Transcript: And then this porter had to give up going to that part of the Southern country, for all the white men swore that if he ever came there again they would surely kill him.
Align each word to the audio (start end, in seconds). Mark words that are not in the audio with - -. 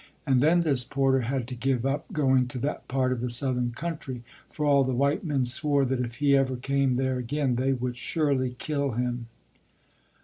And 0.25 0.41
then 0.41 0.61
this 0.61 0.83
porter 0.83 1.19
had 1.21 1.47
to 1.49 1.53
give 1.53 1.85
up 1.85 2.11
going 2.11 2.47
to 2.47 2.57
that 2.57 2.87
part 2.87 3.11
of 3.11 3.21
the 3.21 3.29
Southern 3.29 3.69
country, 3.69 4.23
for 4.49 4.65
all 4.65 4.83
the 4.83 4.95
white 4.95 5.23
men 5.23 5.45
swore 5.45 5.85
that 5.85 5.99
if 5.99 6.15
he 6.15 6.35
ever 6.35 6.55
came 6.55 6.95
there 6.95 7.19
again 7.19 7.53
they 7.53 7.71
would 7.71 7.95
surely 7.97 8.55
kill 8.57 8.93
him. 8.93 9.27